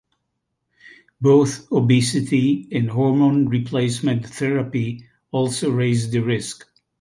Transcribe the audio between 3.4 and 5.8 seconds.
replacement therapy also